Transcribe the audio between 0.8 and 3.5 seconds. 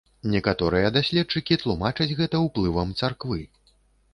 даследчыкі тлумачаць гэта ўплывам царквы.